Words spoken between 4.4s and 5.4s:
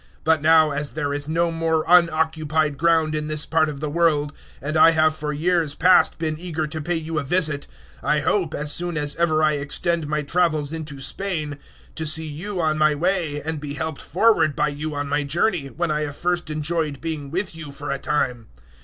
and I have for